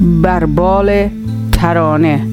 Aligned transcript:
بربال 0.00 1.08
ترانه. 1.52 2.26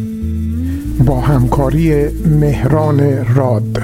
با 1.05 1.21
همکاری 1.21 2.07
مهران 2.39 3.25
راد. 3.35 3.81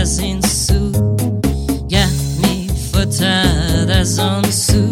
از 0.00 0.18
این 0.18 0.40
سو 0.40 0.92
گه 1.88 2.06
میفتد 2.42 3.90
از 3.94 4.18
آن 4.18 4.50
سو. 4.50 4.82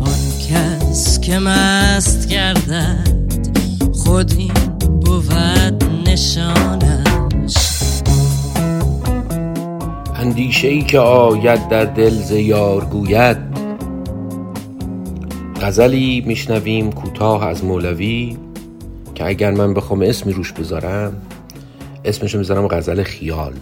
آن 0.00 0.20
کس 0.50 1.20
که 1.20 1.38
مست 1.38 2.28
گردد 2.28 3.08
خود 3.92 4.34
این 4.38 4.52
بود 4.78 5.84
نشانش. 6.08 7.56
اندیشه 10.16 10.68
ای 10.68 10.82
که 10.82 10.98
آید 10.98 11.68
در 11.68 11.84
دل 11.84 12.10
زیار 12.10 12.84
گوید. 12.84 13.38
غزلی 15.60 16.24
میشنویم 16.26 16.92
کوتاه 16.92 17.46
از 17.46 17.64
مولوی 17.64 18.36
که 19.14 19.26
اگر 19.26 19.50
من 19.50 19.74
بخوام 19.74 20.02
اسمی 20.02 20.32
روش 20.32 20.52
بذارم 20.52 21.12
اسمشو 22.04 22.38
می‌ذارم 22.38 22.68
غزل 22.68 23.02
خیال. 23.02 23.52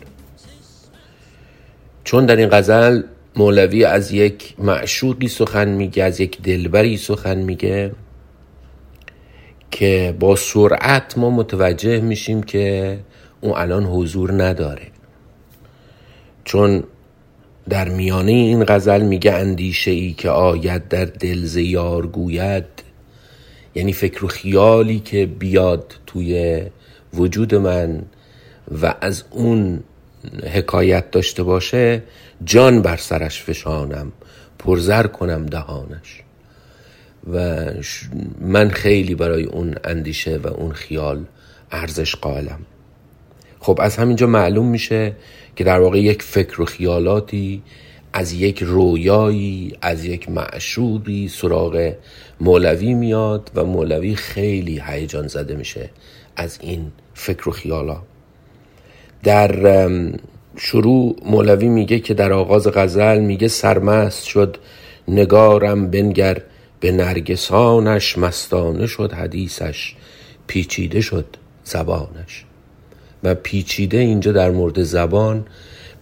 چون 2.11 2.27
در 2.27 2.37
این 2.37 2.49
غزل 2.49 3.03
مولوی 3.37 3.85
از 3.85 4.13
یک 4.13 4.55
معشوقی 4.59 5.29
سخن 5.29 5.69
میگه 5.69 6.05
از 6.05 6.21
یک 6.21 6.43
دلبری 6.43 6.97
سخن 6.97 7.39
میگه 7.39 7.93
که 9.71 10.17
با 10.21 10.37
سرعت 10.37 11.19
ما 11.19 11.31
متوجه 11.31 12.01
میشیم 12.01 12.43
که 12.43 12.99
اون 13.41 13.53
الان 13.57 13.85
حضور 13.85 14.43
نداره. 14.43 14.87
چون 16.45 16.85
در 17.69 17.89
میانه 17.89 18.33
این 18.33 18.65
غزل 18.65 19.03
میگه 19.03 19.33
اندیشه 19.33 19.91
ای 19.91 20.13
که 20.13 20.31
آید 20.31 20.89
در 20.89 21.05
دل 21.05 21.45
زیار 21.45 22.07
گوید. 22.07 22.65
یعنی 23.75 23.93
فکر 23.93 24.25
و 24.25 24.29
خیالی 24.29 25.01
که 25.01 25.27
بیاد 25.27 25.95
توی 26.07 26.63
وجود 27.15 27.55
من 27.55 28.03
و 28.83 28.95
از 29.01 29.25
اون 29.31 29.83
حکایت 30.53 31.11
داشته 31.11 31.43
باشه 31.43 32.03
جان 32.45 32.83
بر 32.83 32.97
سرش 32.97 33.43
فشانم 33.43 34.13
پرزر 34.59 35.07
کنم 35.07 35.47
دهانش. 35.47 36.23
و 37.33 37.67
من 38.41 38.69
خیلی 38.69 39.15
برای 39.15 39.45
اون 39.45 39.75
اندیشه 39.85 40.37
و 40.37 40.47
اون 40.47 40.73
خیال 40.73 41.25
ارزش 41.73 42.15
قائلم. 42.15 42.61
خب 43.61 43.79
از 43.83 43.97
همینجا 43.97 44.27
معلوم 44.27 44.67
میشه 44.67 45.17
که 45.57 45.65
در 45.65 45.81
واقع 45.81 45.99
یک 45.99 46.23
فکر 46.23 46.61
و 46.61 46.65
خیالاتی 46.65 47.63
از 48.13 48.33
یک 48.33 48.63
رویایی 48.63 49.77
از 49.83 50.05
یک 50.05 50.31
معشوقی 50.31 51.29
سراغ 51.29 51.95
مولوی 52.41 52.95
میاد 52.95 53.51
و 53.55 53.65
مولوی 53.65 54.15
خیلی 54.15 54.83
هیجان 54.87 55.29
زده 55.29 55.55
میشه 55.55 55.91
از 56.37 56.59
این 56.61 56.93
فکر 57.15 57.49
و 57.49 57.53
خیالات 57.53 58.03
در 59.23 59.89
شروع 60.57 61.17
مولوی 61.27 61.69
میگه 61.69 61.99
که 61.99 62.15
در 62.15 62.33
آغاز 62.33 62.69
غزل 62.69 63.21
میگه 63.21 63.49
سرمست 63.49 64.25
شد 64.25 64.57
نگارم 65.09 65.91
بنگر 65.91 66.43
به 66.81 66.93
نرگسانش 66.93 68.19
مستانه 68.19 68.87
شد 68.87 69.13
حدیثش 69.13 69.95
پیچیده 70.47 71.01
شد 71.01 71.27
زبانش. 71.65 72.45
و 73.25 73.35
پیچیده 73.35 73.99
اینجا 73.99 74.33
در 74.33 74.51
مورد 74.51 74.83
زبان 74.83 75.47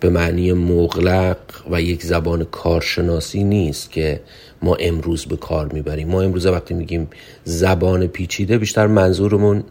به 0.00 0.10
معنی 0.10 0.52
مغلق 0.52 1.36
و 1.70 1.82
یک 1.82 2.02
زبان 2.02 2.44
کارشناسی 2.44 3.44
نیست 3.44 3.90
که 3.90 4.20
ما 4.62 4.74
امروز 4.74 5.26
به 5.26 5.36
کار 5.36 5.72
می‌بریم. 5.72 6.08
ما 6.08 6.22
امروز 6.22 6.46
وقتی 6.46 6.74
میگیم 6.74 7.08
زبان 7.44 8.06
پیچیده 8.06 8.58
بیشتر 8.58 8.86
منظورمون 8.86 9.64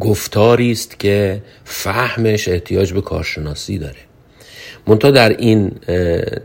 گفتاری 0.00 0.72
است 0.72 1.00
که 1.00 1.42
فهمش 1.64 2.48
احتیاج 2.48 2.92
به 2.92 3.00
کارشناسی 3.00 3.78
داره. 3.78 3.96
منتها 4.86 5.10
در 5.10 5.28
این 5.28 5.72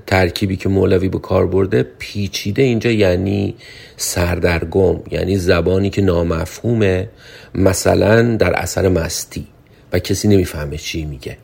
ترکیبی 0.08 0.56
که 0.56 0.70
مولوی 0.70 1.10
به 1.10 1.20
کار 1.20 1.48
برده 1.48 1.84
پیچیده 2.00 2.62
اینجا 2.62 2.92
یعنی 2.92 3.56
سردرگم 3.98 5.00
یعنی 5.12 5.38
زبانی 5.38 5.90
که 5.90 6.02
نامفهومه 6.02 7.10
مثلا 7.56 8.36
در 8.36 8.54
اثر 8.54 8.88
مستی 8.88 9.48
و 9.94 10.00
کسی 10.00 10.28
نمی‌فهمه 10.28 10.78
چی 10.78 11.06
میگه. 11.06 11.38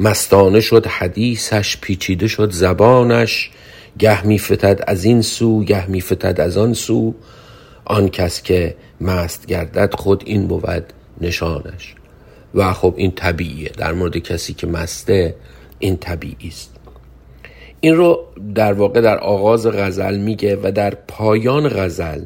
مستانه 0.00 0.60
شد 0.60 0.86
حدیثش 0.86 1.76
پیچیده 1.80 2.28
شد 2.28 2.50
زبانش 2.50 3.50
گه 3.98 4.26
میفتد 4.26 4.84
از 4.86 5.04
این 5.04 5.22
سو 5.22 5.64
گه 5.64 5.90
میفتد 5.90 6.40
از 6.40 6.56
آن 6.56 6.74
سو. 6.74 7.14
آن 7.84 8.08
کس 8.08 8.42
که 8.42 8.76
مست 9.00 9.46
گردد 9.46 9.94
خود 9.94 10.22
این 10.26 10.46
بود. 10.46 10.92
نشانش. 11.20 11.94
و 12.54 12.72
خب 12.72 12.94
این 12.96 13.10
طبیعیه. 13.10 13.68
در 13.68 13.92
مورد 13.92 14.16
کسی 14.18 14.54
که 14.54 14.66
مسته 14.66 15.34
این 15.78 15.96
طبیعی 15.96 16.48
است. 16.48 16.76
این 17.80 17.96
رو 17.96 18.24
در 18.54 18.72
واقع 18.72 19.00
در 19.00 19.18
آغاز 19.18 19.66
غزل 19.66 20.16
میگه 20.16 20.58
و 20.62 20.72
در 20.72 20.94
پایان 20.94 21.68
غزل 21.68 22.24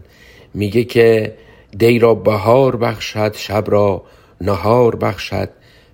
میگه 0.54 0.84
که 0.84 1.34
دی 1.78 1.98
را 1.98 2.14
بهار 2.14 2.76
بخشد 2.76 3.34
شب 3.36 3.64
را 3.66 4.02
نهار 4.40 4.96
بخشد 4.96 5.48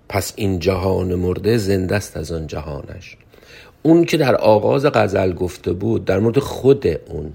پس 0.08 0.32
این 0.36 0.58
جهان 0.58 1.14
مرده 1.14 1.56
زنده 1.56 1.96
است 1.96 2.16
از 2.16 2.32
آن 2.32 2.46
جهانش. 2.46 3.16
اون 3.82 4.04
که 4.04 4.16
در 4.16 4.34
آغاز 4.34 4.86
غزل 4.86 5.32
گفته 5.32 5.72
بود 5.72 6.04
در 6.04 6.18
مورد 6.18 6.38
خود 6.38 6.86
اون 6.86 7.32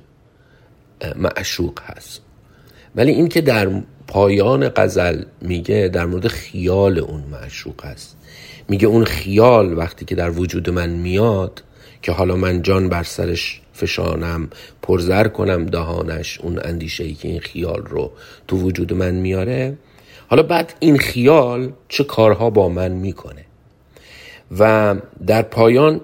معشوق 1.15 1.79
هست. 1.81 2.21
ولی 2.95 3.11
این 3.11 3.27
که 3.27 3.41
در 3.41 3.69
پایان 4.11 4.69
غزل 4.69 5.23
میگه 5.41 5.89
در 5.93 6.05
مورد 6.05 6.27
خیال 6.27 6.99
اون 6.99 7.23
معشوق 7.31 7.85
است. 7.85 8.17
میگه 8.69 8.87
اون 8.87 9.03
خیال 9.03 9.77
وقتی 9.77 10.05
که 10.05 10.15
در 10.15 10.29
وجود 10.29 10.69
من 10.69 10.89
میاد 10.89 11.63
که 12.01 12.11
حالا 12.11 12.35
من 12.35 12.61
جان 12.61 12.89
بر 12.89 13.03
سرش 13.03 13.61
فشانم 13.73 14.49
پرزر 14.81 15.27
کنم 15.27 15.65
دهانش 15.65 16.41
اون 16.41 16.59
اندیشه 16.63 17.03
ای 17.03 17.13
که 17.13 17.27
این 17.27 17.39
خیال 17.39 17.81
رو 17.89 18.11
تو 18.47 18.57
وجود 18.57 18.93
من 18.93 19.11
میاره 19.11 19.77
حالا 20.27 20.43
بعد 20.43 20.73
این 20.79 20.97
خیال 20.97 21.71
چه 21.89 22.03
کارها 22.03 22.49
با 22.49 22.69
من 22.69 22.91
می‌کنه؟ 22.91 23.45
و 24.59 24.95
در 25.27 25.41
پایان 25.41 26.01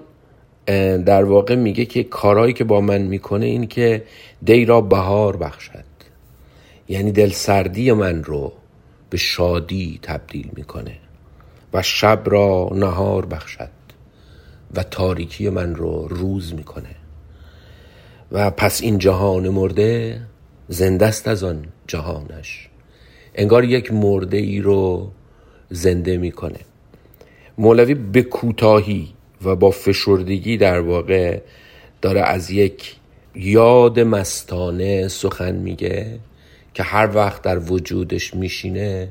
در 1.06 1.24
واقع 1.24 1.54
میگه 1.54 1.84
که 1.84 2.04
کارهایی 2.04 2.52
که 2.52 2.64
با 2.64 2.80
من 2.80 3.02
می‌کنه 3.02 3.46
این 3.46 3.66
که 3.66 4.02
دی 4.44 4.64
را 4.64 4.80
بهار 4.80 5.36
بخشد. 5.36 5.97
یعنی 6.88 7.12
دل 7.12 7.30
سردی 7.30 7.92
من 7.92 8.24
رو 8.24 8.52
به 9.10 9.16
شادی 9.16 9.98
تبدیل 10.02 10.50
می‌کنه 10.56 10.98
و 11.72 11.82
شب 11.82 12.22
را 12.24 12.70
نهار 12.74 13.26
بخشد 13.26 13.70
و 14.74 14.82
تاریکی 14.82 15.48
من 15.48 15.74
رو 15.74 16.08
روز 16.08 16.54
می‌کنه. 16.54 16.94
و 18.32 18.50
پس 18.50 18.82
این 18.82 18.98
جهان 18.98 19.48
مرده 19.48 20.20
زنده 20.68 21.06
است 21.06 21.28
از 21.28 21.44
آن 21.44 21.64
جهانش. 21.86 22.68
انگار 23.34 23.64
یک 23.64 23.92
مرده 23.92 24.36
ای 24.36 24.60
رو 24.60 25.10
زنده 25.70 26.16
می‌کنه. 26.16 26.60
مولوی 27.58 27.94
به 27.94 28.22
کوتاهی 28.22 29.08
و 29.44 29.56
با 29.56 29.70
فشردگی 29.70 30.56
در 30.56 30.80
واقع 30.80 31.40
داره 32.02 32.20
از 32.20 32.50
یک 32.50 32.96
یاد 33.34 34.00
مستانه 34.00 35.08
سخن 35.08 35.54
میگه. 35.54 36.18
که 36.78 36.84
هر 36.84 37.10
وقت 37.14 37.42
در 37.42 37.58
وجودش 37.58 38.34
میشینه 38.34 39.08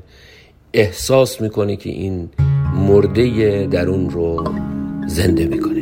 احساس 0.72 1.40
می‌کنه 1.40 1.76
که 1.76 1.90
این 1.90 2.28
مرده 2.74 3.66
درون 3.66 4.10
رو 4.10 4.54
زنده 5.06 5.46
می‌کنه. 5.46 5.77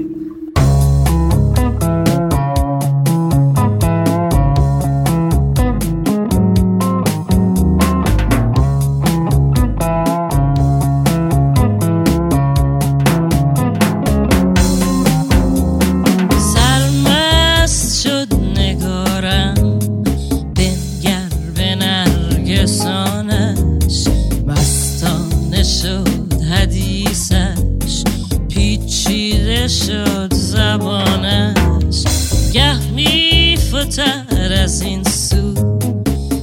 شد 29.68 30.34
زبانش 30.34 32.04
گه 32.52 32.90
میفتد 32.90 34.52
از 34.62 34.82
این 34.82 35.02
سو. 35.04 35.54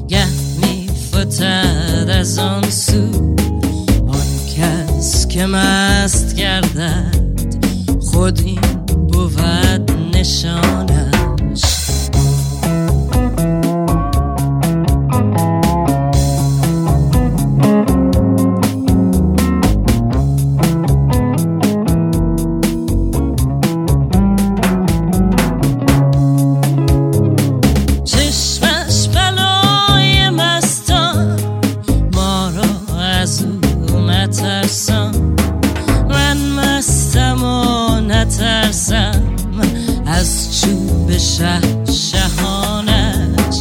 گه 0.07 0.27
میفتد 0.61 2.07
از 2.19 2.37
آن 2.37 2.69
سو. 2.69 3.35
آن 4.07 4.27
کس 4.57 5.27
که 5.27 5.45
مست 5.45 6.35
گردد 6.35 7.15
خود 8.01 8.39
این 8.45 8.61
بود 8.87 9.91
نشان. 10.13 10.72
شه 41.37 41.59
شهانش 41.93 43.57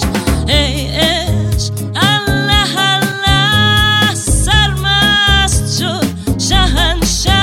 ای 0.49 0.87
عشق 0.87 1.73
الله 1.95 2.77
الله 2.77 4.15
سرمست 4.15 5.79
شد 5.79 6.07
شهنشه 6.39 7.43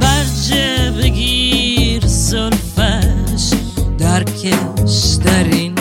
برجه 0.00 0.90
بگیر 0.90 2.06
زلفش 2.06 3.50
درکش 3.98 5.18
در 5.24 5.44
این 5.44 5.71